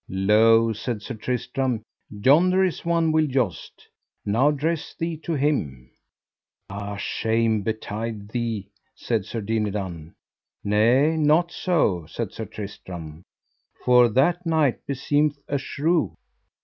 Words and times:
Lo, 0.09 0.73
said 0.73 0.99
Sir 0.99 1.13
Tristram, 1.13 1.83
yonder 2.09 2.63
is 2.63 2.83
one 2.83 3.11
will 3.11 3.27
joust; 3.27 3.87
now 4.25 4.49
dress 4.49 4.95
thee 4.95 5.15
to 5.17 5.33
him. 5.33 5.91
Ah, 6.71 6.95
shame 6.95 7.61
betide 7.61 8.29
thee, 8.29 8.71
said 8.95 9.25
Sir 9.25 9.41
Dinadan. 9.41 10.15
Nay, 10.63 11.15
not 11.17 11.51
so, 11.51 12.07
said 12.07 12.31
Tristram, 12.51 13.21
for 13.85 14.09
that 14.09 14.43
knight 14.43 14.87
beseemeth 14.87 15.37
a 15.47 15.59
shrew. 15.59 16.15